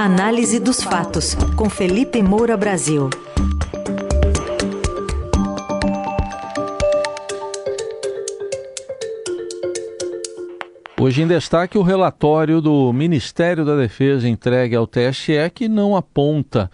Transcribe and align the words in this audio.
Análise 0.00 0.60
dos 0.60 0.80
fatos, 0.80 1.34
com 1.56 1.68
Felipe 1.68 2.22
Moura 2.22 2.56
Brasil. 2.56 3.10
Hoje 11.00 11.22
em 11.22 11.26
destaque 11.26 11.76
o 11.76 11.82
relatório 11.82 12.60
do 12.60 12.92
Ministério 12.92 13.64
da 13.64 13.74
Defesa 13.74 14.28
entregue 14.28 14.76
ao 14.76 14.86
TSE 14.86 15.32
que 15.52 15.68
não 15.68 15.96
aponta 15.96 16.70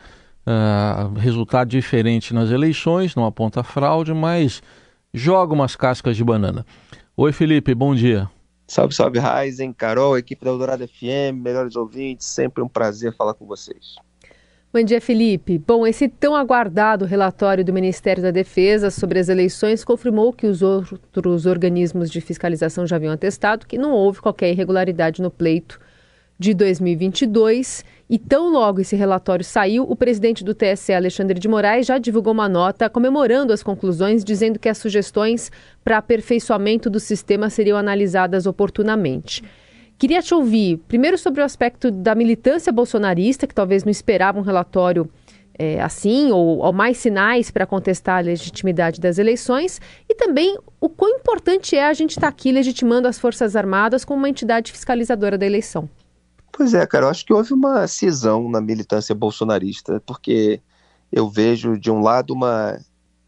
uh, 0.46 1.18
resultado 1.18 1.70
diferente 1.70 2.34
nas 2.34 2.50
eleições, 2.50 3.16
não 3.16 3.24
aponta 3.24 3.62
fraude, 3.62 4.12
mas 4.12 4.62
joga 5.14 5.54
umas 5.54 5.74
cascas 5.74 6.14
de 6.14 6.22
banana. 6.22 6.66
Oi 7.16 7.32
Felipe, 7.32 7.74
bom 7.74 7.94
dia. 7.94 8.28
Salve, 8.66 8.94
salve, 8.94 9.18
Ryzen, 9.18 9.72
Carol, 9.72 10.16
equipe 10.16 10.44
da 10.44 10.50
Eldorado 10.50 10.88
FM, 10.88 11.42
melhores 11.42 11.76
ouvintes, 11.76 12.26
sempre 12.26 12.62
um 12.62 12.68
prazer 12.68 13.14
falar 13.14 13.34
com 13.34 13.46
vocês. 13.46 13.96
Bom 14.72 14.82
dia, 14.82 15.00
Felipe. 15.00 15.56
Bom, 15.56 15.86
esse 15.86 16.08
tão 16.08 16.34
aguardado 16.34 17.04
relatório 17.04 17.64
do 17.64 17.72
Ministério 17.72 18.20
da 18.20 18.32
Defesa 18.32 18.90
sobre 18.90 19.20
as 19.20 19.28
eleições 19.28 19.84
confirmou 19.84 20.32
que 20.32 20.48
os 20.48 20.62
outros 20.62 21.46
organismos 21.46 22.10
de 22.10 22.20
fiscalização 22.20 22.84
já 22.84 22.96
haviam 22.96 23.12
atestado 23.12 23.66
que 23.66 23.78
não 23.78 23.92
houve 23.92 24.20
qualquer 24.20 24.50
irregularidade 24.50 25.22
no 25.22 25.30
pleito 25.30 25.78
de 26.36 26.54
2022. 26.54 27.84
E 28.08 28.18
tão 28.18 28.50
logo 28.50 28.80
esse 28.80 28.94
relatório 28.94 29.44
saiu, 29.44 29.84
o 29.88 29.96
presidente 29.96 30.44
do 30.44 30.54
TSE, 30.54 30.92
Alexandre 30.92 31.38
de 31.38 31.48
Moraes, 31.48 31.86
já 31.86 31.96
divulgou 31.96 32.34
uma 32.34 32.48
nota 32.48 32.90
comemorando 32.90 33.52
as 33.52 33.62
conclusões, 33.62 34.22
dizendo 34.22 34.58
que 34.58 34.68
as 34.68 34.76
sugestões 34.76 35.50
para 35.82 35.96
aperfeiçoamento 35.96 36.90
do 36.90 37.00
sistema 37.00 37.48
seriam 37.48 37.78
analisadas 37.78 38.46
oportunamente. 38.46 39.42
Queria 39.96 40.20
te 40.20 40.34
ouvir, 40.34 40.78
primeiro 40.86 41.16
sobre 41.16 41.40
o 41.40 41.44
aspecto 41.44 41.90
da 41.90 42.14
militância 42.14 42.70
bolsonarista, 42.70 43.46
que 43.46 43.54
talvez 43.54 43.84
não 43.84 43.90
esperava 43.90 44.38
um 44.38 44.42
relatório 44.42 45.08
é, 45.58 45.80
assim, 45.80 46.30
ou, 46.30 46.58
ou 46.58 46.72
mais 46.72 46.98
sinais 46.98 47.50
para 47.50 47.64
contestar 47.64 48.18
a 48.18 48.20
legitimidade 48.20 49.00
das 49.00 49.18
eleições, 49.18 49.80
e 50.08 50.14
também 50.14 50.58
o 50.80 50.88
quão 50.90 51.16
importante 51.16 51.74
é 51.74 51.86
a 51.86 51.92
gente 51.94 52.10
estar 52.10 52.22
tá 52.22 52.28
aqui 52.28 52.52
legitimando 52.52 53.08
as 53.08 53.18
Forças 53.18 53.56
Armadas 53.56 54.04
como 54.04 54.18
uma 54.18 54.28
entidade 54.28 54.72
fiscalizadora 54.72 55.38
da 55.38 55.46
eleição. 55.46 55.88
Pois 56.56 56.72
é, 56.72 56.86
cara, 56.86 57.06
eu 57.06 57.10
acho 57.10 57.26
que 57.26 57.32
houve 57.32 57.52
uma 57.52 57.84
cisão 57.88 58.48
na 58.48 58.60
militância 58.60 59.12
bolsonarista, 59.12 60.00
porque 60.06 60.62
eu 61.10 61.28
vejo, 61.28 61.76
de 61.76 61.90
um 61.90 62.00
lado, 62.00 62.32
uma 62.32 62.78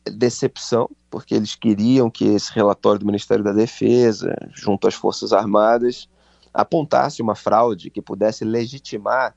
decepção, 0.05 0.89
porque 1.11 1.35
eles 1.35 1.57
queriam 1.57 2.09
que 2.09 2.25
esse 2.25 2.53
relatório 2.53 3.01
do 3.01 3.07
Ministério 3.07 3.43
da 3.43 3.53
Defesa, 3.53 4.33
junto 4.55 4.87
às 4.87 4.95
Forças 4.95 5.33
Armadas, 5.33 6.09
apontasse 6.55 7.21
uma 7.21 7.35
fraude 7.35 7.91
que 7.91 8.01
pudesse 8.01 8.45
legitimar 8.45 9.35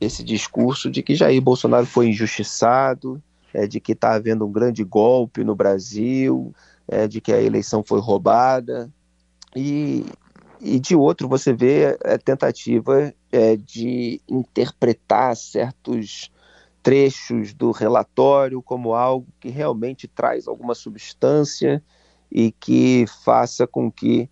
esse 0.00 0.22
discurso 0.22 0.88
de 0.88 1.02
que 1.02 1.16
Jair 1.16 1.42
Bolsonaro 1.42 1.84
foi 1.84 2.10
injustiçado, 2.10 3.20
é, 3.52 3.66
de 3.66 3.80
que 3.80 3.90
está 3.90 4.12
havendo 4.12 4.46
um 4.46 4.52
grande 4.52 4.84
golpe 4.84 5.42
no 5.42 5.56
Brasil, 5.56 6.54
é, 6.86 7.08
de 7.08 7.20
que 7.20 7.32
a 7.32 7.42
eleição 7.42 7.82
foi 7.82 7.98
roubada. 7.98 8.88
E, 9.56 10.06
e 10.64 10.78
de 10.78 10.94
outro, 10.94 11.28
você 11.28 11.52
vê 11.52 11.98
a 12.04 12.16
tentativa 12.16 13.12
é, 13.32 13.56
de 13.56 14.20
interpretar 14.28 15.36
certos 15.36 16.30
trechos 16.80 17.52
do 17.52 17.72
relatório 17.72 18.62
como 18.62 18.94
algo 18.94 19.26
que 19.40 19.48
realmente 19.48 20.06
traz 20.06 20.46
alguma 20.46 20.76
substância 20.76 21.82
e 22.30 22.52
que 22.52 23.06
faça 23.24 23.66
com 23.66 23.90
que 23.90 24.30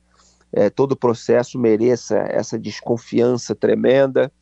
é, 0.52 0.70
todo 0.70 0.92
o 0.92 0.96
processo 0.96 1.58
mereça 1.58 2.18
essa 2.18 2.56
desconfiança 2.56 3.52
tremenda, 3.52 4.32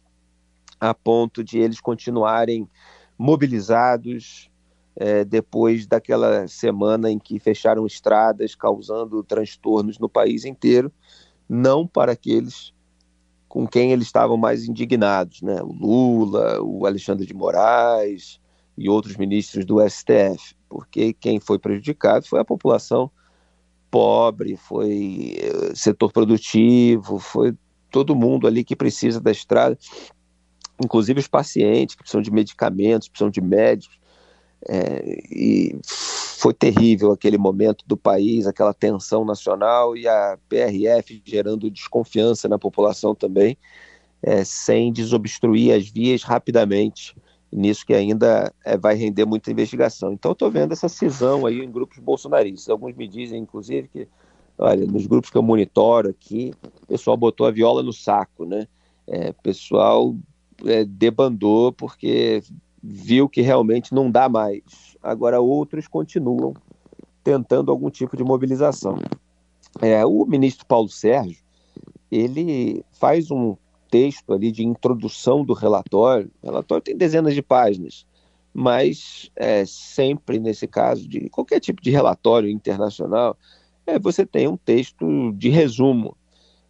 a 0.78 0.92
ponto 0.92 1.42
de 1.42 1.58
eles 1.58 1.80
continuarem 1.80 2.68
mobilizados 3.16 4.50
é, 4.94 5.24
depois 5.24 5.86
daquela 5.86 6.46
semana 6.48 7.10
em 7.10 7.18
que 7.18 7.38
fecharam 7.38 7.86
estradas, 7.86 8.54
causando 8.54 9.22
transtornos 9.24 9.98
no 9.98 10.08
país 10.08 10.44
inteiro, 10.44 10.92
não 11.48 11.86
para 11.86 12.12
aqueles 12.12 12.72
com 13.48 13.66
quem 13.66 13.92
eles 13.92 14.06
estavam 14.06 14.36
mais 14.36 14.68
indignados, 14.68 15.40
né? 15.40 15.62
O 15.62 15.72
Lula, 15.72 16.60
o 16.60 16.86
Alexandre 16.86 17.24
de 17.24 17.32
Moraes 17.32 18.38
e 18.76 18.88
outros 18.88 19.16
ministros 19.16 19.64
do 19.64 19.80
STF, 19.80 20.54
porque 20.68 21.14
quem 21.14 21.40
foi 21.40 21.58
prejudicado 21.58 22.26
foi 22.26 22.40
a 22.40 22.44
população 22.44 23.10
pobre, 23.90 24.56
foi 24.56 25.38
eh, 25.40 25.72
setor 25.74 26.12
produtivo, 26.12 27.18
foi 27.18 27.56
todo 27.90 28.14
mundo 28.14 28.46
ali 28.46 28.62
que 28.62 28.76
precisa 28.76 29.18
da 29.18 29.30
estrada, 29.30 29.78
inclusive 30.82 31.18
os 31.20 31.26
pacientes 31.26 31.94
que 31.94 32.02
precisam 32.02 32.20
de 32.20 32.30
medicamentos, 32.30 33.08
precisam 33.08 33.30
de 33.30 33.40
médicos. 33.40 33.98
É, 34.68 35.20
e 35.30 35.80
foi 36.38 36.54
terrível 36.54 37.10
aquele 37.10 37.36
momento 37.36 37.84
do 37.84 37.96
país, 37.96 38.46
aquela 38.46 38.72
tensão 38.72 39.24
nacional 39.24 39.96
e 39.96 40.06
a 40.06 40.38
PRF 40.48 41.20
gerando 41.24 41.68
desconfiança 41.68 42.48
na 42.48 42.56
população 42.56 43.12
também, 43.12 43.58
é, 44.22 44.44
sem 44.44 44.92
desobstruir 44.92 45.74
as 45.74 45.88
vias 45.88 46.22
rapidamente. 46.22 47.16
Nisso 47.50 47.84
que 47.84 47.92
ainda 47.92 48.54
é, 48.64 48.76
vai 48.76 48.94
render 48.94 49.24
muita 49.24 49.50
investigação. 49.50 50.12
Então, 50.12 50.30
estou 50.30 50.48
vendo 50.48 50.70
essa 50.70 50.88
cisão 50.88 51.44
aí 51.44 51.58
em 51.58 51.72
grupos 51.72 51.98
bolsonaristas. 51.98 52.68
Alguns 52.68 52.94
me 52.94 53.08
dizem, 53.08 53.40
inclusive, 53.40 53.88
que, 53.88 54.06
olha, 54.56 54.86
nos 54.86 55.08
grupos 55.08 55.30
que 55.30 55.36
eu 55.36 55.42
monitoro 55.42 56.08
aqui, 56.08 56.54
o 56.84 56.86
pessoal 56.86 57.16
botou 57.16 57.48
a 57.48 57.50
viola 57.50 57.82
no 57.82 57.92
saco, 57.92 58.44
né? 58.44 58.68
É, 59.08 59.32
pessoal 59.32 60.14
é, 60.64 60.84
debandou 60.84 61.72
porque 61.72 62.44
viu 62.82 63.28
que 63.28 63.40
realmente 63.40 63.94
não 63.94 64.10
dá 64.10 64.28
mais. 64.28 64.96
Agora, 65.02 65.40
outros 65.40 65.86
continuam 65.86 66.54
tentando 67.22 67.70
algum 67.70 67.90
tipo 67.90 68.16
de 68.16 68.24
mobilização. 68.24 68.98
É, 69.80 70.04
o 70.04 70.24
ministro 70.24 70.66
Paulo 70.66 70.88
Sérgio, 70.88 71.42
ele 72.10 72.84
faz 72.92 73.30
um 73.30 73.56
texto 73.90 74.32
ali 74.32 74.50
de 74.50 74.64
introdução 74.64 75.44
do 75.44 75.52
relatório. 75.52 76.30
O 76.42 76.46
relatório 76.46 76.82
tem 76.82 76.96
dezenas 76.96 77.34
de 77.34 77.42
páginas, 77.42 78.06
mas 78.52 79.30
é, 79.36 79.64
sempre 79.66 80.38
nesse 80.38 80.66
caso 80.66 81.06
de 81.08 81.28
qualquer 81.28 81.60
tipo 81.60 81.82
de 81.82 81.90
relatório 81.90 82.48
internacional, 82.48 83.36
é, 83.86 83.98
você 83.98 84.24
tem 84.24 84.48
um 84.48 84.56
texto 84.56 85.32
de 85.32 85.48
resumo. 85.48 86.16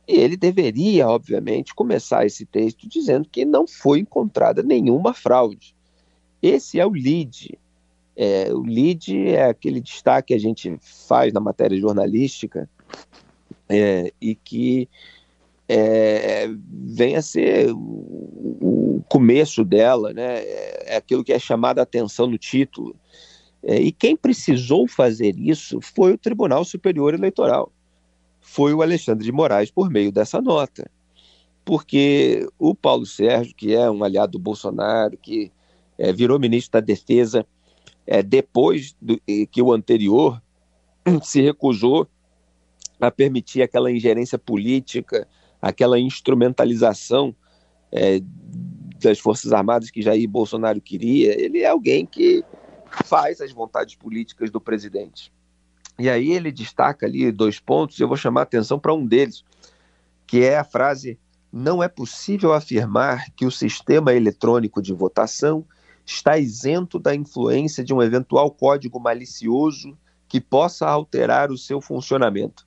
E 0.07 0.15
ele 0.15 0.37
deveria, 0.37 1.07
obviamente, 1.07 1.75
começar 1.75 2.25
esse 2.25 2.47
texto 2.47 2.89
dizendo 2.89 3.29
que 3.29 3.45
não 3.45 3.67
foi 3.67 4.01
encontrada 4.01 4.63
nenhuma 4.63 5.13
fraude. 5.13 5.77
Esse 6.43 6.79
é 6.79 6.87
o 6.87 6.91
lead. 6.91 7.59
É, 8.17 8.53
o 8.53 8.63
lead 8.63 9.17
é 9.29 9.45
aquele 9.45 9.81
destaque 9.81 10.29
que 10.29 10.35
a 10.35 10.39
gente 10.39 10.77
faz 10.81 11.33
na 11.33 11.41
matéria 11.41 11.79
jornalística 11.79 12.69
é, 13.69 14.13
e 14.21 14.35
que 14.35 14.89
é, 15.69 16.49
vem 16.71 17.15
a 17.15 17.23
ser 17.23 17.71
o, 17.71 17.79
o, 17.79 19.05
começo 19.09 19.65
dela, 19.65 20.13
né? 20.13 20.39
É, 20.39 20.97
aquilo 20.97 21.23
que 21.23 21.33
é 21.33 21.39
chamado 21.39 21.79
a 21.79 21.83
atenção 21.83 22.27
no 22.27 22.39
título. 22.39 22.97
É, 23.63 23.79
e 23.81 23.93
quem 23.93 24.17
precisou 24.17 24.89
fazer 24.89 25.39
isso 25.39 25.81
foi 25.81 26.13
o 26.13 26.19
Tribunal 26.19 26.65
Superior 26.65 27.15
Eleitoral. 27.15 27.71
Foi 28.41 28.73
o 28.73 28.83
Alexandre 28.83 29.25
de 29.25 29.33
Moraes 29.33 29.71
por 29.71 29.91
meio 29.91 30.11
dessa 30.11 30.41
nota. 30.41 30.91
Porque 31.65 32.49
o 32.59 32.75
Paulo 32.75 33.05
Sérgio, 33.05 33.55
que 33.55 33.75
é 33.75 33.91
um 33.91 34.03
aliado 34.03 34.33
do 34.33 34.39
Bolsonaro, 34.39 35.19
que 35.19 35.53
é, 35.99 36.13
virou 36.13 36.39
ministro 36.39 36.81
da 36.81 36.81
Defesa 36.81 37.47
é, 38.07 38.23
depois 38.23 38.97
do, 39.01 39.21
que 39.51 39.61
o 39.61 39.73
anterior 39.73 40.41
se 41.23 41.43
recusou 41.43 42.09
a 43.01 43.11
permitir 43.11 43.63
aquela 43.63 43.91
ingerência 43.91 44.39
política, 44.39 45.27
aquela 45.61 45.99
instrumentalização 45.99 47.35
é, 47.93 48.21
das 49.01 49.19
Forças 49.19 49.53
Armadas 49.53 49.91
que 49.91 50.03
Jair 50.03 50.29
Bolsonaro 50.29 50.81
queria. 50.81 51.41
Ele 51.41 51.61
é 51.61 51.69
alguém 51.69 52.05
que 52.07 52.45
faz 53.05 53.41
as 53.41 53.53
vontades 53.53 53.95
políticas 53.95 54.51
do 54.51 54.61
presidente. 54.61 55.33
E 55.99 56.09
aí 56.09 56.33
ele 56.33 56.53
destaca 56.53 57.07
ali 57.07 57.31
dois 57.33 57.59
pontos, 57.59 57.99
e 57.99 58.03
eu 58.03 58.09
vou 58.09 58.17
chamar 58.17 58.41
a 58.41 58.43
atenção 58.45 58.79
para 58.79 58.95
um 58.95 59.05
deles, 59.05 59.45
que 60.27 60.45
é 60.45 60.57
a 60.57 60.65
frase: 60.65 61.19
não 61.53 61.83
é 61.83 61.89
possível 61.89 62.53
afirmar 62.53 63.31
que 63.35 63.45
o 63.45 63.51
sistema 63.51 64.15
eletrônico 64.15 64.81
de 64.81 64.93
votação 64.93 65.65
está 66.09 66.39
isento 66.39 66.99
da 66.99 67.15
influência 67.15 67.85
de 67.85 67.93
um 67.93 68.03
eventual 68.03 68.51
código 68.51 68.99
malicioso 68.99 69.97
que 70.27 70.41
possa 70.41 70.89
alterar 70.89 71.51
o 71.51 71.59
seu 71.59 71.83
funcionamento. 71.83 72.67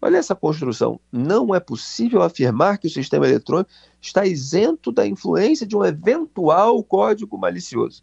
Olha 0.00 0.16
essa 0.16 0.34
construção. 0.34 0.98
Não 1.12 1.54
é 1.54 1.60
possível 1.60 2.22
afirmar 2.22 2.78
que 2.78 2.86
o 2.86 2.90
sistema 2.90 3.26
eletrônico 3.26 3.70
está 4.00 4.24
isento 4.24 4.90
da 4.90 5.06
influência 5.06 5.66
de 5.66 5.76
um 5.76 5.84
eventual 5.84 6.82
código 6.82 7.36
malicioso. 7.36 8.02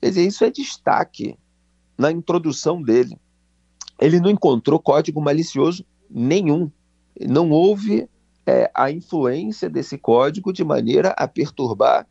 Quer 0.00 0.10
dizer, 0.10 0.26
isso 0.26 0.44
é 0.44 0.50
destaque 0.50 1.36
na 1.98 2.12
introdução 2.12 2.80
dele. 2.80 3.18
Ele 4.00 4.20
não 4.20 4.30
encontrou 4.30 4.78
código 4.78 5.20
malicioso 5.20 5.84
nenhum. 6.08 6.70
Não 7.28 7.50
houve 7.50 8.08
é, 8.46 8.70
a 8.72 8.88
influência 8.90 9.68
desse 9.68 9.98
código 9.98 10.52
de 10.52 10.62
maneira 10.62 11.08
a 11.18 11.26
perturbar 11.26 12.06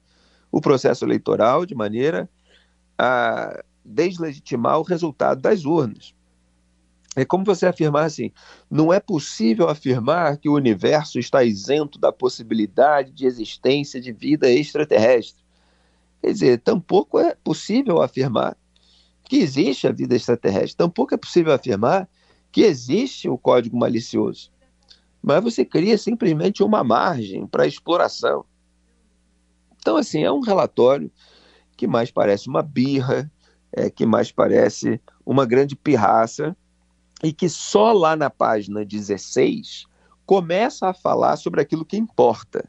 o 0.51 0.61
processo 0.61 1.05
eleitoral 1.05 1.65
de 1.65 1.75
maneira 1.75 2.29
a 2.97 3.63
deslegitimar 3.83 4.79
o 4.79 4.83
resultado 4.83 5.41
das 5.41 5.65
urnas. 5.65 6.13
É 7.15 7.25
como 7.25 7.43
você 7.43 7.65
afirmar 7.65 8.05
assim: 8.05 8.31
não 8.69 8.93
é 8.93 8.99
possível 8.99 9.67
afirmar 9.67 10.37
que 10.37 10.47
o 10.47 10.55
universo 10.55 11.19
está 11.19 11.43
isento 11.43 11.99
da 11.99 12.11
possibilidade 12.11 13.11
de 13.11 13.25
existência 13.25 13.99
de 13.99 14.11
vida 14.11 14.49
extraterrestre. 14.49 15.43
Quer 16.21 16.31
dizer, 16.31 16.61
tampouco 16.61 17.17
é 17.19 17.35
possível 17.35 18.01
afirmar 18.01 18.55
que 19.23 19.37
existe 19.37 19.87
a 19.87 19.91
vida 19.91 20.15
extraterrestre, 20.15 20.75
tampouco 20.75 21.13
é 21.13 21.17
possível 21.17 21.53
afirmar 21.53 22.09
que 22.51 22.61
existe 22.61 23.29
o 23.29 23.37
código 23.37 23.77
malicioso. 23.77 24.51
Mas 25.21 25.43
você 25.43 25.65
cria 25.65 25.97
simplesmente 25.97 26.63
uma 26.63 26.83
margem 26.83 27.45
para 27.45 27.67
exploração. 27.67 28.45
Então, 29.79 29.97
assim, 29.97 30.23
é 30.23 30.31
um 30.31 30.41
relatório 30.41 31.11
que 31.75 31.87
mais 31.87 32.11
parece 32.11 32.47
uma 32.47 32.61
birra, 32.61 33.31
é, 33.71 33.89
que 33.89 34.05
mais 34.05 34.31
parece 34.31 35.01
uma 35.25 35.45
grande 35.45 35.75
pirraça, 35.75 36.55
e 37.23 37.33
que 37.33 37.49
só 37.49 37.91
lá 37.91 38.15
na 38.15 38.29
página 38.29 38.85
16 38.85 39.85
começa 40.25 40.87
a 40.87 40.93
falar 40.93 41.37
sobre 41.37 41.61
aquilo 41.61 41.85
que 41.85 41.97
importa, 41.97 42.67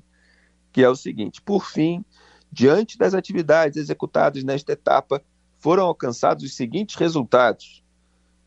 que 0.73 0.83
é 0.83 0.89
o 0.89 0.97
seguinte: 0.97 1.41
por 1.43 1.67
fim, 1.67 2.05
diante 2.51 2.97
das 2.99 3.15
atividades 3.15 3.77
executadas 3.77 4.43
nesta 4.43 4.73
etapa, 4.73 5.23
foram 5.59 5.85
alcançados 5.85 6.45
os 6.45 6.55
seguintes 6.55 6.97
resultados. 6.97 7.85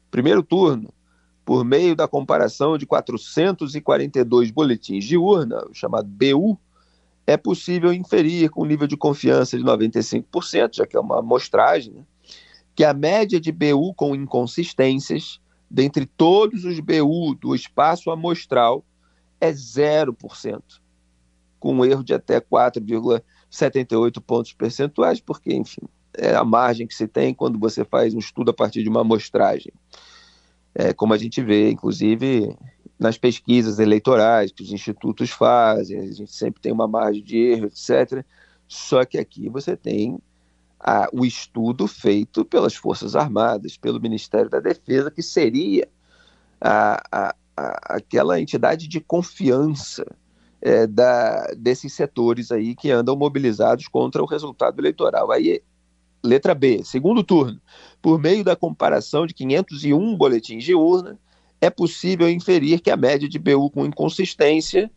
Primeiro 0.09 0.43
turno, 0.43 0.93
por 1.45 1.63
meio 1.63 1.95
da 1.95 2.07
comparação 2.07 2.77
de 2.77 2.85
442 2.85 4.51
boletins 4.51 5.03
de 5.05 5.17
urna, 5.17 5.63
o 5.69 5.73
chamado 5.73 6.07
BU, 6.07 6.59
é 7.25 7.37
possível 7.37 7.93
inferir 7.93 8.49
com 8.49 8.65
nível 8.65 8.87
de 8.87 8.97
confiança 8.97 9.57
de 9.57 9.63
95%, 9.63 10.75
já 10.75 10.85
que 10.85 10.97
é 10.97 10.99
uma 10.99 11.19
amostragem, 11.19 11.93
né, 11.93 12.03
que 12.75 12.83
a 12.83 12.93
média 12.93 13.39
de 13.39 13.51
BU 13.51 13.93
com 13.93 14.15
inconsistências, 14.15 15.39
dentre 15.69 16.05
todos 16.05 16.65
os 16.65 16.79
BU 16.79 17.35
do 17.35 17.55
espaço 17.55 18.09
amostral, 18.11 18.83
é 19.39 19.51
0%, 19.51 20.61
com 21.59 21.75
um 21.75 21.85
erro 21.85 22.03
de 22.03 22.13
até 22.13 22.39
4,78 22.39 24.21
pontos 24.21 24.53
percentuais, 24.53 25.19
porque, 25.19 25.53
enfim, 25.53 25.81
é 26.15 26.35
a 26.35 26.43
margem 26.43 26.87
que 26.87 26.95
se 26.95 27.07
tem 27.07 27.33
quando 27.33 27.59
você 27.59 27.83
faz 27.83 28.13
um 28.13 28.19
estudo 28.19 28.51
a 28.51 28.53
partir 28.53 28.83
de 28.83 28.89
uma 28.89 29.01
amostragem. 29.01 29.71
É, 30.75 30.93
como 30.93 31.13
a 31.13 31.17
gente 31.17 31.41
vê, 31.41 31.69
inclusive, 31.69 32.55
nas 33.03 33.17
pesquisas 33.17 33.79
eleitorais 33.79 34.53
que 34.53 34.63
os 34.63 34.71
institutos 34.71 35.29
fazem, 35.29 35.99
a 35.99 36.11
gente 36.11 36.31
sempre 36.31 36.61
tem 36.61 36.71
uma 36.71 36.87
margem 36.87 37.21
de 37.21 37.37
erro, 37.37 37.65
etc. 37.65 38.25
Só 38.65 39.03
que 39.03 39.17
aqui 39.17 39.49
você 39.49 39.75
tem 39.75 40.17
a, 40.79 41.09
o 41.11 41.25
estudo 41.25 41.85
feito 41.85 42.45
pelas 42.45 42.73
Forças 42.75 43.13
Armadas, 43.13 43.75
pelo 43.75 43.99
Ministério 43.99 44.49
da 44.49 44.61
Defesa, 44.61 45.11
que 45.11 45.21
seria 45.21 45.85
a, 46.61 47.03
a, 47.11 47.35
aquela 47.95 48.39
entidade 48.39 48.87
de 48.87 49.01
confiança 49.01 50.05
é, 50.61 50.87
da, 50.87 51.45
desses 51.57 51.91
setores 51.91 52.53
aí 52.53 52.73
que 52.73 52.89
andam 52.89 53.17
mobilizados 53.17 53.85
contra 53.89 54.23
o 54.23 54.25
resultado 54.25 54.79
eleitoral. 54.79 55.29
Aí 55.29 55.61
Letra 56.23 56.55
B, 56.55 56.85
segundo 56.85 57.21
turno. 57.21 57.59
Por 58.01 58.17
meio 58.17 58.45
da 58.45 58.55
comparação 58.55 59.27
de 59.27 59.33
501 59.33 60.15
boletins 60.15 60.63
de 60.63 60.73
urna, 60.73 61.19
é 61.63 61.69
possível 61.69 62.29
inferir 62.29 62.81
que 62.81 62.91
a 62.91 62.97
média 62.97 63.27
de 63.27 63.39
BU 63.39 63.69
com 63.69 63.85
inconsistência 63.85 64.91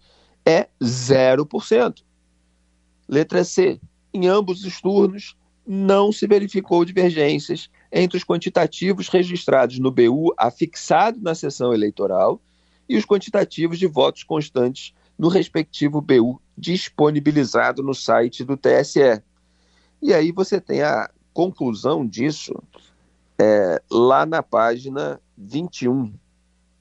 é 0.45 0.67
0%. 0.83 2.03
Letra 3.09 3.45
C. 3.45 3.81
Em 4.13 4.27
ambos 4.27 4.65
os 4.65 4.81
turnos, 4.81 5.37
não 5.65 6.11
se 6.11 6.27
verificou 6.27 6.85
divergências 6.85 7.71
entre 7.93 8.19
os 8.19 8.25
quantitativos 8.25 9.07
registrados 9.07 9.79
no 9.79 9.93
BU 9.93 10.35
afixado 10.37 11.21
na 11.21 11.37
sessão 11.37 11.73
eleitoral 11.73 12.41
e 12.89 12.97
os 12.97 13.05
quantitativos 13.05 13.79
de 13.79 13.87
votos 13.87 14.25
constantes 14.25 14.93
no 15.17 15.29
respectivo 15.29 16.01
BU 16.01 16.43
disponibilizado 16.59 17.81
no 17.81 17.95
site 17.95 18.43
do 18.43 18.57
TSE. 18.57 19.23
E 20.03 20.13
aí 20.13 20.33
você 20.33 20.61
tem 20.61 20.83
a 20.83 21.09
conclusão 21.33 22.05
disso 22.05 22.61
é, 23.39 23.81
lá 23.89 24.27
na 24.27 24.43
página 24.43 25.21
21, 25.39 26.13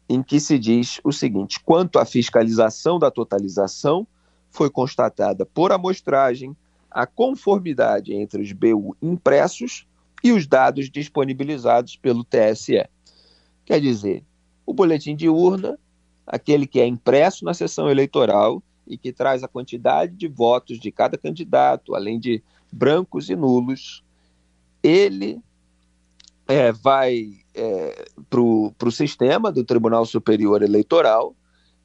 em 0.07 0.21
que 0.21 0.39
se 0.39 0.57
diz 0.59 0.99
o 1.03 1.11
seguinte: 1.11 1.59
quanto 1.59 1.99
à 1.99 2.05
fiscalização 2.05 2.99
da 2.99 3.11
totalização, 3.11 4.07
foi 4.49 4.69
constatada 4.69 5.45
por 5.45 5.71
amostragem 5.71 6.55
a 6.89 7.05
conformidade 7.05 8.13
entre 8.13 8.41
os 8.41 8.51
BU 8.53 8.95
impressos 9.01 9.85
e 10.23 10.31
os 10.31 10.47
dados 10.47 10.89
disponibilizados 10.89 11.97
pelo 11.97 12.23
TSE. 12.23 12.87
Quer 13.65 13.81
dizer, 13.81 14.23
o 14.65 14.73
boletim 14.73 15.15
de 15.15 15.27
urna, 15.27 15.77
aquele 16.25 16.65
que 16.65 16.79
é 16.79 16.87
impresso 16.87 17.43
na 17.43 17.53
sessão 17.53 17.89
eleitoral 17.89 18.63
e 18.87 18.97
que 18.97 19.11
traz 19.11 19.43
a 19.43 19.47
quantidade 19.47 20.15
de 20.15 20.27
votos 20.27 20.79
de 20.79 20.91
cada 20.91 21.17
candidato, 21.17 21.95
além 21.95 22.19
de 22.19 22.41
brancos 22.71 23.29
e 23.29 23.35
nulos, 23.35 24.03
ele 24.81 25.41
é, 26.47 26.71
vai 26.71 27.44
é, 27.55 28.05
para 28.29 28.39
o 28.41 28.91
sistema 28.91 29.51
do 29.51 29.63
Tribunal 29.63 30.05
Superior 30.05 30.61
Eleitoral 30.61 31.35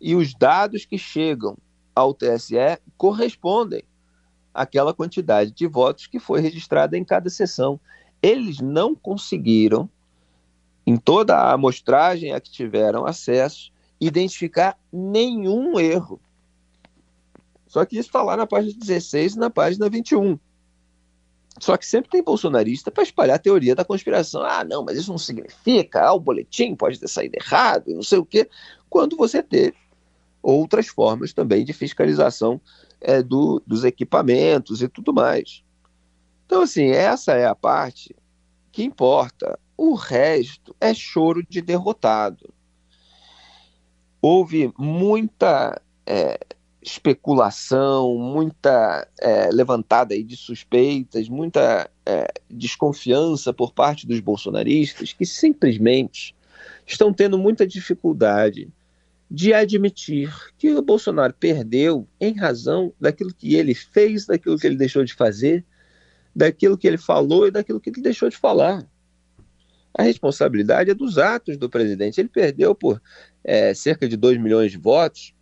e 0.01 0.17
os 0.17 0.35
dados 0.35 0.85
que 0.85 0.99
chegam 0.99 1.57
ao 1.95 2.13
TSE 2.13 2.79
correspondem 2.97 3.85
àquela 4.53 4.93
quantidade 4.93 5.53
de 5.53 5.67
votos 5.67 6.07
que 6.07 6.19
foi 6.19 6.41
registrada 6.41 6.99
em 6.99 7.05
cada 7.05 7.31
sessão. 7.31 7.79
Eles 8.23 8.61
não 8.61 8.95
conseguiram, 8.95 9.89
em 10.87 10.97
toda 10.97 11.37
a 11.37 11.53
amostragem 11.53 12.33
a 12.33 12.41
que 12.41 12.51
tiveram 12.51 13.07
acesso, 13.07 13.73
identificar 14.01 14.77
nenhum 14.93 15.79
erro. 15.79 16.21
Só 17.67 17.85
que 17.85 17.97
isso 17.97 18.09
está 18.09 18.23
lá 18.23 18.37
na 18.37 18.47
página 18.47 18.77
16 18.77 19.35
e 19.35 19.39
na 19.39 19.51
página 19.51 19.89
21. 19.89 20.39
Só 21.59 21.77
que 21.77 21.85
sempre 21.87 22.11
tem 22.11 22.23
bolsonarista 22.23 22.91
para 22.91 23.03
espalhar 23.03 23.37
a 23.37 23.41
teoria 23.41 23.75
da 23.75 23.85
conspiração. 23.85 24.43
Ah, 24.43 24.65
não, 24.65 24.85
mas 24.85 24.97
isso 24.97 25.11
não 25.11 25.19
significa, 25.19 26.03
ah, 26.07 26.13
o 26.13 26.21
boletim 26.21 26.75
pode 26.75 26.99
ter 26.99 27.09
saído 27.09 27.37
errado, 27.37 27.93
não 27.93 28.03
sei 28.03 28.19
o 28.19 28.25
quê. 28.25 28.49
Quando 28.89 29.17
você 29.17 29.43
teve 29.43 29.77
outras 30.43 30.89
formas 30.89 31.33
também 31.33 31.65
de 31.65 31.73
fiscalização 31.73 32.61
é, 33.01 33.23
do, 33.23 33.63
dos 33.67 33.85
equipamentos 33.85 34.83
e 34.83 34.89
tudo 34.89 35.13
mais. 35.13 35.63
Então, 36.47 36.63
assim, 36.63 36.89
essa 36.91 37.33
é 37.33 37.47
a 37.47 37.55
parte 37.55 38.15
que 38.73 38.83
importa. 38.83 39.59
O 39.77 39.95
resto 39.95 40.75
é 40.81 40.93
choro 40.93 41.45
de 41.49 41.61
derrotado. 41.61 42.53
Houve 44.21 44.73
muita 44.77 45.81
é, 46.07 46.39
especulação, 46.83 48.17
muita 48.17 49.07
é, 49.21 49.51
levantada 49.51 50.15
aí 50.15 50.23
de 50.23 50.37
suspeitas, 50.37 51.29
muita 51.29 51.91
é, 52.07 52.27
desconfiança 52.49 53.53
por 53.53 53.73
parte 53.73 54.07
dos 54.07 54.21
bolsonaristas 54.21 55.13
que 55.13 55.27
simplesmente 55.27 56.35
estão 56.87 57.13
tendo 57.13 57.39
muita 57.39 57.67
dificuldade 57.67 58.69
de 59.31 59.53
admitir 59.53 60.35
que 60.59 60.73
o 60.75 60.83
Bolsonaro 60.83 61.35
perdeu 61.35 62.09
em 62.21 62.35
razão 62.35 62.93
daquilo 63.01 63.33
que 63.33 63.55
ele 63.55 63.75
fez, 63.75 64.27
daquilo 64.27 64.59
que 64.59 64.67
ele 64.67 64.77
deixou 64.77 65.05
de 65.05 65.15
fazer, 65.15 65.65
daquilo 66.35 66.77
que 66.77 66.89
ele 66.89 66.99
falou 66.99 67.47
e 67.47 67.51
daquilo 67.51 67.81
que 67.81 67.91
ele 67.91 68.01
deixou 68.01 68.29
de 68.29 68.37
falar. 68.37 68.85
A 69.97 70.03
responsabilidade 70.03 70.91
é 70.91 70.95
dos 70.95 71.19
atos 71.19 71.57
do 71.57 71.69
presidente. 71.69 72.21
Ele 72.21 72.29
perdeu 72.29 72.75
por 72.75 73.01
é, 73.45 73.75
cerca 73.75 74.09
de 74.09 74.17
2 74.17 74.41
milhões 74.41 74.73
de 74.73 74.79
votos 74.79 75.35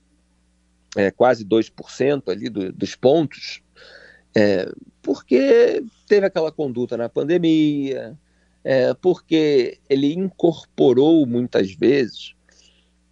é, 0.97 1.11
quase 1.11 1.45
2% 1.45 2.29
ali 2.29 2.49
do, 2.49 2.73
dos 2.73 2.95
pontos, 2.95 3.61
é, 4.35 4.71
porque 5.03 5.83
teve 6.07 6.27
aquela 6.27 6.53
conduta 6.53 6.97
na 6.97 7.09
pandemia, 7.09 8.17
é, 8.65 8.93
porque 8.95 9.79
ele 9.89 10.13
incorporou 10.13 11.27
muitas 11.27 11.73
vezes 11.73 12.35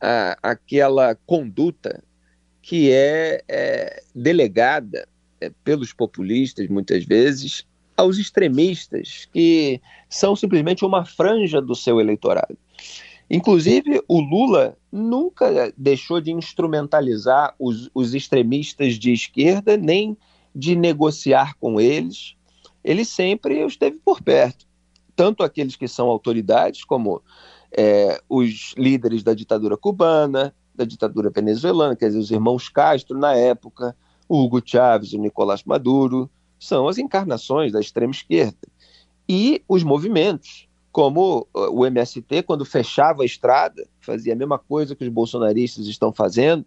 a, 0.01 0.37
aquela 0.43 1.15
conduta 1.15 2.03
que 2.61 2.91
é, 2.91 3.43
é 3.49 4.03
delegada 4.15 5.09
é, 5.41 5.51
pelos 5.63 5.93
populistas, 5.93 6.67
muitas 6.69 7.05
vezes, 7.05 7.67
aos 7.97 8.19
extremistas, 8.19 9.29
que 9.33 9.81
são 10.09 10.37
simplesmente 10.37 10.85
uma 10.85 11.05
franja 11.05 11.63
do 11.63 11.75
seu 11.75 12.01
eleitorado. 12.01 12.59
Inclusive, 13.29 14.03
o 14.07 14.21
Lula 14.21 14.77
nunca 14.91 15.73
deixou 15.77 16.21
de 16.21 16.31
instrumentalizar 16.31 17.55
os, 17.59 17.91
os 17.93 18.15
extremistas 18.15 18.95
de 18.95 19.13
esquerda, 19.13 19.77
nem 19.77 20.17
de 20.55 20.77
negociar 20.77 21.55
com 21.59 21.81
eles. 21.81 22.37
Ele 22.85 23.05
sempre 23.05 23.67
esteve 23.67 23.99
por 24.05 24.23
perto. 24.23 24.67
Tanto 25.15 25.43
aqueles 25.43 25.75
que 25.75 25.89
são 25.89 26.09
autoridades, 26.09 26.85
como 26.85 27.21
é, 27.77 28.21
os 28.29 28.75
líderes 28.77 29.23
da 29.23 29.35
ditadura 29.35 29.77
cubana, 29.77 30.55
da 30.75 30.85
ditadura 30.85 31.31
venezuelana, 31.31 31.97
quer 31.97 32.07
dizer, 32.07 32.19
os 32.19 32.31
irmãos 32.31 32.69
Castro 32.69 33.19
na 33.19 33.35
época, 33.35 33.97
o 34.29 34.43
Hugo 34.43 34.63
Chávez, 34.65 35.13
o 35.13 35.19
Nicolás 35.19 35.65
Maduro, 35.65 36.31
são 36.59 36.87
as 36.87 36.99
encarnações 36.99 37.73
da 37.73 37.81
extrema 37.81 38.13
esquerda. 38.13 38.69
E 39.29 39.63
os 39.69 39.83
movimentos, 39.83 40.69
como 40.97 41.47
o 41.53 41.85
MST, 41.85 42.43
quando 42.45 42.65
fechava 42.65 43.23
a 43.23 43.27
estrada, 43.27 43.87
fazia 44.01 44.33
a 44.33 44.37
mesma 44.37 44.59
coisa 44.59 44.97
que 44.97 45.05
os 45.05 45.11
bolsonaristas 45.11 45.87
estão 45.89 46.11
fazendo, 46.11 46.65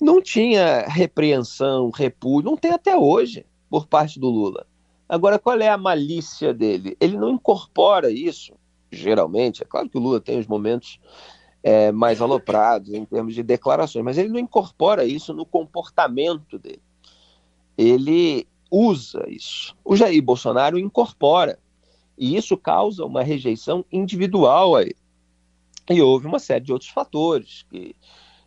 não 0.00 0.20
tinha 0.20 0.80
repreensão, 0.88 1.90
repúdio, 1.90 2.50
não 2.50 2.56
tem 2.56 2.72
até 2.72 2.96
hoje 2.96 3.46
por 3.70 3.86
parte 3.86 4.18
do 4.18 4.28
Lula. 4.28 4.66
Agora, 5.08 5.38
qual 5.38 5.56
é 5.60 5.68
a 5.68 5.78
malícia 5.78 6.52
dele? 6.52 6.96
Ele 6.98 7.16
não 7.16 7.30
incorpora 7.30 8.10
isso, 8.10 8.54
geralmente. 8.90 9.62
É 9.62 9.66
claro 9.66 9.88
que 9.88 9.96
o 9.96 10.00
Lula 10.00 10.18
tem 10.18 10.40
os 10.40 10.48
momentos 10.48 10.98
é, 11.62 11.92
mais 11.92 12.20
aloprados 12.20 12.92
em 12.92 13.04
termos 13.04 13.36
de 13.36 13.44
declarações, 13.44 14.04
mas 14.04 14.18
ele 14.18 14.30
não 14.30 14.40
incorpora 14.40 15.04
isso 15.04 15.32
no 15.32 15.46
comportamento 15.46 16.58
dele. 16.58 16.82
Ele 17.78 18.48
usa 18.68 19.24
isso. 19.28 19.76
O 19.84 19.94
Jair 19.94 20.20
Bolsonaro 20.20 20.76
incorpora. 20.76 21.56
E 22.16 22.36
isso 22.36 22.56
causa 22.56 23.04
uma 23.04 23.22
rejeição 23.22 23.84
individual 23.90 24.76
a 24.76 24.82
ele. 24.82 24.96
E 25.90 26.00
houve 26.00 26.26
uma 26.26 26.38
série 26.38 26.64
de 26.64 26.72
outros 26.72 26.90
fatores, 26.90 27.64
que, 27.68 27.96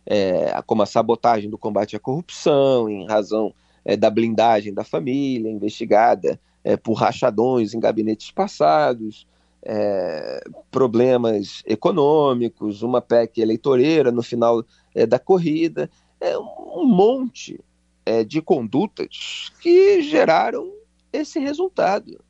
é, 0.06 0.60
como 0.66 0.82
a 0.82 0.86
sabotagem 0.86 1.50
do 1.50 1.58
combate 1.58 1.96
à 1.96 2.00
corrupção, 2.00 2.88
em 2.88 3.06
razão 3.06 3.52
é, 3.84 3.96
da 3.96 4.10
blindagem 4.10 4.74
da 4.74 4.82
família, 4.82 5.50
investigada 5.50 6.40
é, 6.64 6.76
por 6.76 6.94
rachadões 6.94 7.72
em 7.72 7.80
gabinetes 7.80 8.32
passados, 8.32 9.26
é, 9.62 10.42
problemas 10.70 11.62
econômicos, 11.66 12.82
uma 12.82 13.00
PEC 13.00 13.40
eleitoreira 13.40 14.10
no 14.10 14.22
final 14.22 14.64
é, 14.94 15.06
da 15.06 15.18
corrida, 15.18 15.90
é 16.20 16.36
um 16.38 16.86
monte 16.86 17.60
de 18.28 18.40
condutas 18.40 19.50
que 19.60 20.00
geraram 20.00 20.72
esse 21.12 21.40
resultado. 21.40 22.20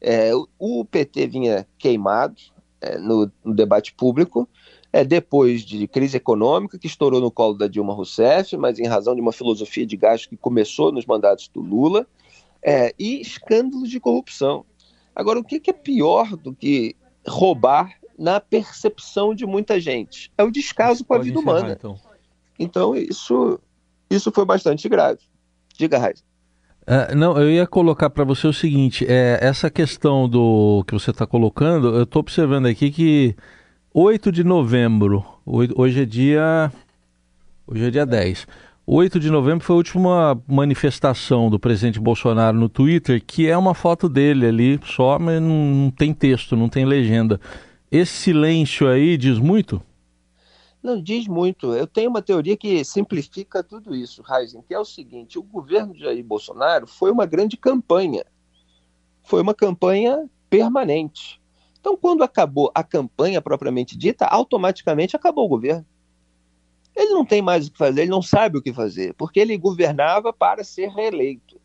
É, 0.00 0.30
o, 0.58 0.84
PT 0.84 1.26
vinha 1.26 1.66
queimado 1.78 2.36
é, 2.80 2.98
no, 2.98 3.30
no, 3.44 3.54
debate 3.54 3.92
público, 3.94 4.48
é, 4.92 5.04
depois 5.04 5.62
de 5.62 5.86
crise 5.88 6.16
econômica 6.16 6.78
que 6.78 6.86
estourou 6.86 7.20
no 7.20 7.30
colo 7.30 7.54
da 7.54 7.66
Dilma 7.66 7.94
Rousseff, 7.94 8.56
mas 8.56 8.78
em 8.78 8.86
razão 8.86 9.14
de 9.14 9.20
uma 9.20 9.32
filosofia 9.32 9.86
de 9.86 9.96
gasto 9.96 10.28
que 10.28 10.36
começou 10.36 10.92
nos 10.92 11.06
mandatos 11.06 11.48
do 11.48 11.60
Lula, 11.60 12.06
é, 12.62 12.94
e 12.98 13.20
escândalos 13.20 13.88
de 13.88 14.00
corrupção. 14.00 14.64
Agora, 15.14 15.38
o 15.38 15.44
que, 15.44 15.60
que 15.60 15.70
é 15.70 15.72
pior 15.72 16.36
do 16.36 16.54
que 16.54 16.94
roubar 17.26 17.94
na 18.18 18.40
percepção 18.40 19.34
de 19.34 19.46
muita 19.46 19.80
gente? 19.80 20.32
É 20.36 20.42
o 20.42 20.50
descaso 20.50 21.04
com 21.04 21.14
a 21.14 21.18
vida 21.18 21.38
humana. 21.38 21.72
Então. 21.72 21.98
então, 22.58 22.94
isso, 22.94 23.58
isso 24.10 24.30
foi 24.32 24.44
bastante 24.44 24.88
grave. 24.88 25.20
Diga, 25.76 25.98
Raiz. 25.98 26.24
Uh, 26.86 27.16
não, 27.16 27.36
eu 27.36 27.50
ia 27.50 27.66
colocar 27.66 28.08
para 28.10 28.24
você 28.24 28.46
o 28.46 28.52
seguinte: 28.52 29.04
é, 29.08 29.38
essa 29.42 29.68
questão 29.68 30.28
do 30.28 30.84
que 30.86 30.94
você 30.94 31.10
está 31.10 31.26
colocando, 31.26 31.88
eu 31.88 32.04
estou 32.04 32.20
observando 32.20 32.66
aqui 32.66 32.90
que 32.90 33.34
8 33.92 34.30
de 34.30 34.44
novembro, 34.44 35.24
hoje 35.44 36.02
é 36.02 36.04
dia. 36.04 36.70
Hoje 37.66 37.86
é 37.86 37.90
dia 37.90 38.06
10. 38.06 38.46
8 38.86 39.18
de 39.18 39.30
novembro 39.30 39.64
foi 39.64 39.74
a 39.74 39.78
última 39.78 40.40
manifestação 40.46 41.50
do 41.50 41.58
presidente 41.58 41.98
Bolsonaro 41.98 42.56
no 42.56 42.68
Twitter, 42.68 43.20
que 43.26 43.48
é 43.48 43.56
uma 43.58 43.74
foto 43.74 44.08
dele 44.08 44.46
ali 44.46 44.78
só, 44.84 45.18
mas 45.18 45.42
não, 45.42 45.66
não 45.66 45.90
tem 45.90 46.14
texto, 46.14 46.54
não 46.54 46.68
tem 46.68 46.84
legenda. 46.84 47.40
Esse 47.90 48.12
silêncio 48.12 48.86
aí 48.86 49.16
diz 49.16 49.40
muito? 49.40 49.82
Não, 50.86 51.02
diz 51.02 51.26
muito. 51.26 51.74
Eu 51.74 51.84
tenho 51.84 52.08
uma 52.08 52.22
teoria 52.22 52.56
que 52.56 52.84
simplifica 52.84 53.60
tudo 53.60 53.92
isso, 53.92 54.22
Heisen, 54.30 54.62
que 54.62 54.72
é 54.72 54.78
o 54.78 54.84
seguinte: 54.84 55.36
o 55.36 55.42
governo 55.42 55.92
de 55.92 55.98
Jair 55.98 56.24
Bolsonaro 56.24 56.86
foi 56.86 57.10
uma 57.10 57.26
grande 57.26 57.56
campanha. 57.56 58.24
Foi 59.24 59.42
uma 59.42 59.52
campanha 59.52 60.30
permanente. 60.48 61.42
Então, 61.80 61.96
quando 61.96 62.22
acabou 62.22 62.70
a 62.72 62.84
campanha 62.84 63.42
propriamente 63.42 63.98
dita, 63.98 64.26
automaticamente 64.26 65.16
acabou 65.16 65.46
o 65.46 65.48
governo. 65.48 65.84
Ele 66.94 67.10
não 67.10 67.26
tem 67.26 67.42
mais 67.42 67.66
o 67.66 67.72
que 67.72 67.78
fazer, 67.78 68.02
ele 68.02 68.10
não 68.12 68.22
sabe 68.22 68.56
o 68.56 68.62
que 68.62 68.72
fazer, 68.72 69.12
porque 69.14 69.40
ele 69.40 69.58
governava 69.58 70.32
para 70.32 70.62
ser 70.62 70.88
reeleito. 70.90 71.60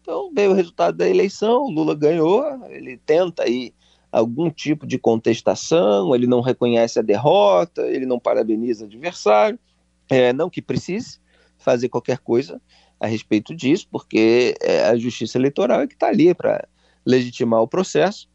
Então 0.00 0.32
veio 0.34 0.52
o 0.52 0.54
resultado 0.54 0.96
da 0.96 1.06
eleição, 1.06 1.66
Lula 1.66 1.94
ganhou, 1.94 2.42
ele 2.70 2.96
tenta 2.96 3.42
aí 3.42 3.74
algum 4.10 4.50
tipo 4.50 4.86
de 4.86 4.98
contestação, 4.98 6.14
ele 6.14 6.26
não 6.26 6.40
reconhece 6.40 6.98
a 6.98 7.02
derrota, 7.02 7.82
ele 7.82 8.06
não 8.06 8.18
parabeniza 8.18 8.84
o 8.84 8.86
adversário, 8.86 9.58
é, 10.08 10.32
não 10.32 10.48
que 10.48 10.62
precise 10.62 11.18
fazer 11.58 11.88
qualquer 11.88 12.18
coisa 12.18 12.60
a 12.98 13.06
respeito 13.06 13.54
disso, 13.54 13.88
porque 13.90 14.54
é 14.60 14.84
a 14.86 14.96
justiça 14.96 15.38
eleitoral 15.38 15.80
é 15.80 15.86
que 15.86 15.94
está 15.94 16.08
ali 16.08 16.34
para 16.34 16.66
legitimar 17.04 17.60
o 17.60 17.68
processo. 17.68 18.28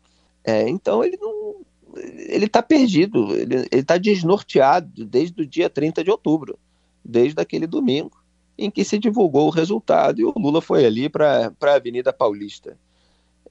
É, 0.43 0.67
então 0.67 1.03
ele 1.03 1.17
não, 1.17 1.55
ele 1.95 2.45
está 2.45 2.61
perdido, 2.61 3.35
ele 3.35 3.67
está 3.71 3.97
desnorteado 3.97 5.05
desde 5.05 5.41
o 5.41 5.47
dia 5.47 5.69
30 5.69 6.03
de 6.03 6.11
outubro, 6.11 6.57
desde 7.03 7.39
aquele 7.41 7.67
domingo 7.67 8.21
em 8.57 8.69
que 8.69 8.83
se 8.83 8.99
divulgou 8.99 9.47
o 9.47 9.51
resultado 9.51 10.21
e 10.21 10.23
o 10.23 10.33
Lula 10.37 10.61
foi 10.61 10.85
ali 10.85 11.09
para 11.09 11.51
a 11.59 11.73
Avenida 11.73 12.13
Paulista. 12.13 12.77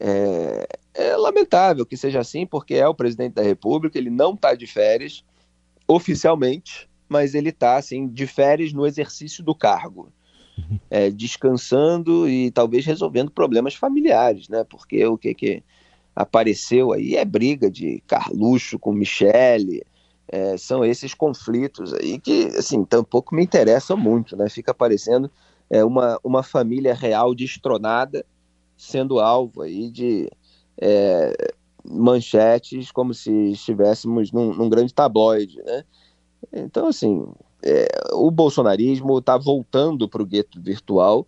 É, 0.00 0.66
é, 0.94 1.16
lamentável 1.16 1.84
que 1.84 1.96
seja 1.96 2.20
assim, 2.20 2.46
porque 2.46 2.74
é 2.74 2.88
o 2.88 2.94
presidente 2.94 3.34
da 3.34 3.42
República, 3.42 3.98
ele 3.98 4.08
não 4.08 4.32
está 4.32 4.54
de 4.54 4.66
férias 4.66 5.22
oficialmente, 5.86 6.88
mas 7.06 7.34
ele 7.34 7.50
está 7.50 7.76
assim, 7.76 8.08
de 8.08 8.26
férias 8.26 8.72
no 8.72 8.86
exercício 8.86 9.44
do 9.44 9.54
cargo. 9.54 10.10
É, 10.90 11.10
descansando 11.10 12.28
e 12.28 12.50
talvez 12.50 12.84
resolvendo 12.84 13.30
problemas 13.30 13.74
familiares, 13.74 14.46
né? 14.48 14.62
Porque 14.62 15.04
o 15.06 15.16
que, 15.16 15.34
que 15.34 15.62
apareceu 16.14 16.92
aí 16.92 17.16
é 17.16 17.24
briga 17.24 17.70
de 17.70 18.02
Carluxo 18.06 18.78
com 18.78 18.92
Michele, 18.92 19.82
é, 20.28 20.56
são 20.58 20.84
esses 20.84 21.14
conflitos 21.14 21.94
aí 21.94 22.18
que, 22.18 22.44
assim, 22.58 22.84
tampouco 22.84 23.34
me 23.34 23.42
interessam 23.42 23.96
muito, 23.96 24.36
né? 24.36 24.50
Fica 24.50 24.70
aparecendo 24.70 25.30
é, 25.70 25.82
uma, 25.82 26.20
uma 26.22 26.42
família 26.42 26.94
real 26.94 27.34
destronada 27.34 28.24
sendo 28.80 29.20
alvo 29.20 29.62
aí 29.62 29.90
de 29.90 30.30
é, 30.80 31.52
manchetes 31.84 32.90
como 32.90 33.12
se 33.12 33.30
estivéssemos 33.52 34.32
num, 34.32 34.54
num 34.54 34.68
grande 34.68 34.94
tabloide, 34.94 35.62
né? 35.62 35.84
Então, 36.52 36.86
assim, 36.86 37.26
é, 37.62 37.86
o 38.12 38.30
bolsonarismo 38.30 39.18
está 39.18 39.36
voltando 39.36 40.08
para 40.08 40.22
o 40.22 40.26
gueto 40.26 40.60
virtual 40.60 41.26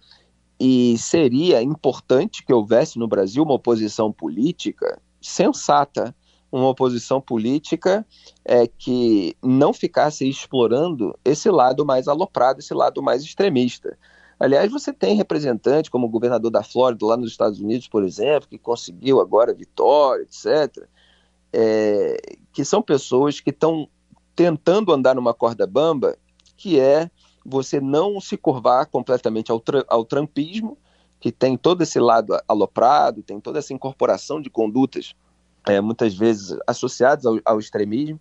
e 0.58 0.96
seria 0.96 1.62
importante 1.62 2.44
que 2.44 2.52
houvesse 2.52 2.98
no 2.98 3.06
Brasil 3.06 3.42
uma 3.42 3.54
oposição 3.54 4.10
política 4.10 5.00
sensata, 5.20 6.14
uma 6.50 6.68
oposição 6.68 7.20
política 7.20 8.06
é, 8.44 8.66
que 8.66 9.36
não 9.42 9.72
ficasse 9.72 10.28
explorando 10.28 11.18
esse 11.24 11.50
lado 11.50 11.84
mais 11.84 12.08
aloprado, 12.08 12.60
esse 12.60 12.72
lado 12.74 13.02
mais 13.02 13.22
extremista. 13.22 13.98
Aliás, 14.42 14.72
você 14.72 14.92
tem 14.92 15.14
representantes 15.14 15.88
como 15.88 16.08
o 16.08 16.10
governador 16.10 16.50
da 16.50 16.64
Flórida, 16.64 17.06
lá 17.06 17.16
nos 17.16 17.30
Estados 17.30 17.60
Unidos, 17.60 17.86
por 17.86 18.02
exemplo, 18.02 18.48
que 18.48 18.58
conseguiu 18.58 19.20
agora 19.20 19.54
vitória, 19.54 20.24
etc., 20.24 20.84
é, 21.52 22.16
que 22.52 22.64
são 22.64 22.82
pessoas 22.82 23.38
que 23.38 23.50
estão 23.50 23.88
tentando 24.34 24.92
andar 24.92 25.14
numa 25.14 25.32
corda 25.32 25.64
bamba, 25.64 26.18
que 26.56 26.80
é 26.80 27.08
você 27.46 27.80
não 27.80 28.20
se 28.20 28.36
curvar 28.36 28.86
completamente 28.86 29.52
ao, 29.52 29.62
ao 29.86 30.04
trampismo, 30.04 30.76
que 31.20 31.30
tem 31.30 31.56
todo 31.56 31.82
esse 31.82 32.00
lado 32.00 32.36
aloprado, 32.48 33.22
tem 33.22 33.38
toda 33.38 33.60
essa 33.60 33.72
incorporação 33.72 34.40
de 34.40 34.50
condutas, 34.50 35.14
é, 35.68 35.80
muitas 35.80 36.16
vezes 36.16 36.58
associadas 36.66 37.26
ao, 37.26 37.38
ao 37.44 37.60
extremismo, 37.60 38.20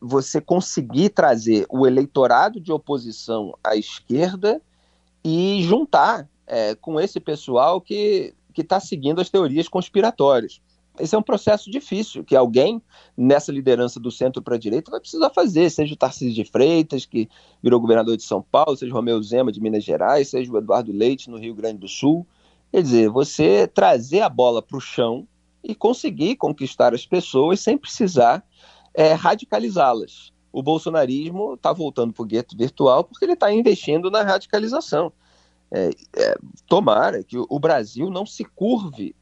você 0.00 0.40
conseguir 0.40 1.10
trazer 1.10 1.64
o 1.70 1.86
eleitorado 1.86 2.58
de 2.58 2.72
oposição 2.72 3.56
à 3.62 3.76
esquerda 3.76 4.60
e 5.24 5.62
juntar 5.62 6.28
é, 6.46 6.74
com 6.74 7.00
esse 7.00 7.18
pessoal 7.18 7.80
que 7.80 8.34
está 8.56 8.78
seguindo 8.78 9.20
as 9.20 9.30
teorias 9.30 9.68
conspiratórias. 9.68 10.60
Esse 10.98 11.14
é 11.14 11.18
um 11.18 11.22
processo 11.22 11.68
difícil, 11.70 12.22
que 12.22 12.36
alguém 12.36 12.80
nessa 13.16 13.50
liderança 13.50 13.98
do 13.98 14.12
centro 14.12 14.40
para 14.40 14.54
a 14.54 14.58
direita 14.58 14.92
vai 14.92 15.00
precisar 15.00 15.30
fazer, 15.30 15.68
seja 15.70 15.92
o 15.92 15.96
Tarcísio 15.96 16.34
de 16.34 16.48
Freitas, 16.48 17.04
que 17.04 17.28
virou 17.60 17.80
governador 17.80 18.16
de 18.16 18.22
São 18.22 18.40
Paulo, 18.40 18.76
seja 18.76 18.92
o 18.92 18.94
Romeu 18.94 19.20
Zema 19.20 19.50
de 19.50 19.60
Minas 19.60 19.82
Gerais, 19.82 20.28
seja 20.28 20.52
o 20.52 20.56
Eduardo 20.56 20.92
Leite 20.92 21.28
no 21.28 21.36
Rio 21.36 21.54
Grande 21.54 21.78
do 21.78 21.88
Sul. 21.88 22.24
Quer 22.70 22.82
dizer, 22.82 23.08
você 23.08 23.66
trazer 23.66 24.20
a 24.20 24.28
bola 24.28 24.62
para 24.62 24.76
o 24.76 24.80
chão 24.80 25.26
e 25.64 25.74
conseguir 25.74 26.36
conquistar 26.36 26.94
as 26.94 27.04
pessoas 27.04 27.58
sem 27.58 27.76
precisar 27.76 28.44
é, 28.92 29.14
radicalizá-las. 29.14 30.33
O 30.54 30.62
bolsonarismo 30.62 31.54
está 31.54 31.72
voltando 31.72 32.12
para 32.12 32.22
o 32.22 32.26
gueto 32.26 32.56
virtual 32.56 33.02
porque 33.02 33.24
ele 33.24 33.32
está 33.32 33.52
investindo 33.52 34.08
na 34.08 34.22
radicalização. 34.22 35.12
É, 35.70 35.90
é, 36.16 36.36
tomara 36.68 37.24
que 37.24 37.36
o 37.36 37.58
Brasil 37.58 38.08
não 38.08 38.24
se 38.24 38.44
curve 38.44 39.16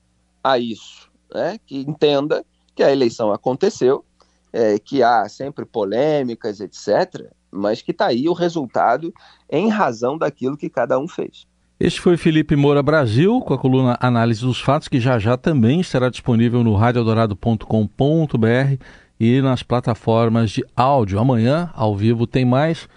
a 0.44 0.58
isso 0.58 1.10
né, 1.34 1.58
que 1.66 1.78
entenda 1.78 2.44
que 2.74 2.82
a 2.82 2.92
eleição 2.92 3.32
aconteceu, 3.32 4.04
é, 4.52 4.78
que 4.78 5.02
há 5.02 5.26
sempre 5.28 5.64
polêmicas, 5.64 6.60
etc., 6.60 7.30
mas 7.50 7.80
que 7.80 7.92
está 7.92 8.06
aí 8.06 8.28
o 8.28 8.34
resultado 8.34 9.12
em 9.50 9.68
razão 9.68 10.18
daquilo 10.18 10.56
que 10.56 10.68
cada 10.68 10.98
um 10.98 11.08
fez. 11.08 11.46
Este 11.80 12.00
foi 12.00 12.16
Felipe 12.16 12.56
Moura 12.56 12.82
Brasil, 12.82 13.40
com 13.40 13.54
a 13.54 13.58
coluna 13.58 13.98
Análise 14.00 14.42
dos 14.42 14.60
Fatos, 14.60 14.88
que 14.88 15.00
já 15.00 15.18
já 15.18 15.36
também 15.36 15.80
estará 15.80 16.08
disponível 16.08 16.62
no 16.62 16.74
radioadorado.com.br 16.74 18.76
e 19.22 19.40
nas 19.40 19.62
plataformas 19.62 20.50
de 20.50 20.64
áudio. 20.74 21.20
Amanhã, 21.20 21.70
ao 21.74 21.96
vivo, 21.96 22.26
tem 22.26 22.44
mais. 22.44 22.88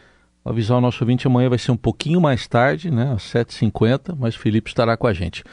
Vou 0.44 0.52
avisar 0.52 0.80
o 0.80 0.82
nosso 0.82 1.04
ouvinte, 1.04 1.28
amanhã 1.28 1.50
vai 1.50 1.60
ser 1.60 1.72
um 1.72 1.78
pouquinho 1.78 2.20
mais 2.20 2.48
tarde, 2.48 2.90
né, 2.90 3.14
às 3.14 3.22
7h50, 3.24 4.16
mas 4.18 4.36
Felipe 4.36 4.70
estará 4.70 4.98
com 4.98 5.06
a 5.06 5.14
gente. 5.14 5.44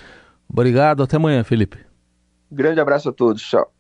Obrigado, 0.49 1.03
até 1.03 1.17
amanhã, 1.17 1.45
Felipe. 1.45 1.79
Grande 2.51 2.81
abraço 2.81 3.09
a 3.09 3.13
todos, 3.13 3.43
tchau. 3.43 3.73